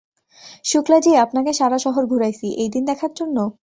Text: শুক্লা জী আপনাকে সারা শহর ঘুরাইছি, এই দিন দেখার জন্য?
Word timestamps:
শুক্লা 0.65 0.97
জী 0.99 1.11
আপনাকে 1.15 1.51
সারা 1.53 1.77
শহর 1.77 2.03
ঘুরাইছি, 2.05 2.47
এই 2.55 2.69
দিন 2.69 2.83
দেখার 2.85 3.11
জন্য? 3.15 3.37